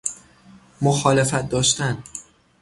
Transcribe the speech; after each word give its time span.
مخالفت 0.81 1.49
داشتن 1.49 2.03